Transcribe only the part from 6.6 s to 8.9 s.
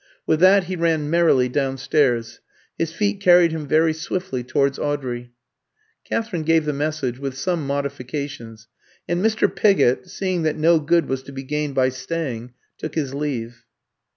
the message, with some modifications;